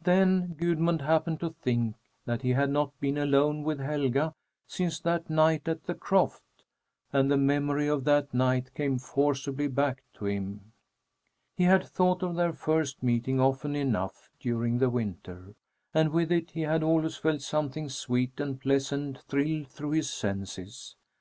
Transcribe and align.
Then 0.00 0.54
Gudmund 0.56 1.02
happened 1.02 1.40
to 1.40 1.50
think 1.50 1.96
that 2.26 2.42
he 2.42 2.50
had 2.50 2.70
not 2.70 2.92
been 3.00 3.18
alone 3.18 3.64
with 3.64 3.80
Helga 3.80 4.32
since 4.68 5.00
that 5.00 5.28
night 5.28 5.66
at 5.66 5.82
the 5.86 5.96
croft, 5.96 6.44
and 7.12 7.28
the 7.28 7.36
memory 7.36 7.88
of 7.88 8.04
that 8.04 8.32
night 8.32 8.72
came 8.74 9.00
forcibly 9.00 9.66
back 9.66 10.04
to 10.12 10.26
him. 10.26 10.72
He 11.56 11.64
had 11.64 11.82
thought 11.84 12.22
of 12.22 12.36
their 12.36 12.52
first 12.52 13.02
meeting 13.02 13.40
often 13.40 13.74
enough 13.74 14.30
during 14.38 14.78
the 14.78 14.90
winter, 14.90 15.56
and 15.92 16.12
with 16.12 16.30
it 16.30 16.52
he 16.52 16.60
had 16.60 16.84
always 16.84 17.16
felt 17.16 17.42
something 17.42 17.88
sweet 17.88 18.38
and 18.38 18.60
pleasant 18.60 19.22
thrill 19.22 19.64
through 19.64 19.90
his 19.90 20.08
senses. 20.08 20.94